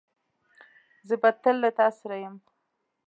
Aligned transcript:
زه 1.07 1.15
به 1.21 1.29
تل 1.43 1.55
له 1.63 1.69
تاسره 1.79 2.15
یم 2.23 2.35